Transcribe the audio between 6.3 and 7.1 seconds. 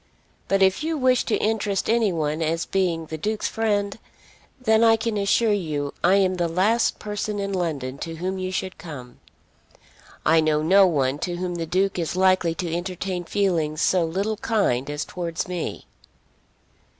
the last